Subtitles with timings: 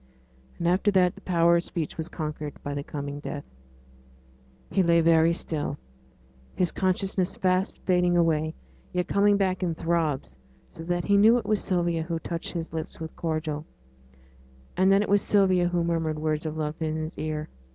[0.57, 3.43] And after that the power of speech was conquered by the coming death.
[4.71, 5.77] He lay very still,
[6.55, 8.55] his consciousness fast fading away,
[8.93, 10.39] yet coming back in throbs,
[10.71, 13.63] so that he knew it was Sylvia who touched his lips with cordial,
[14.75, 17.47] and that it was Sylvia who murmured words of love in his ear.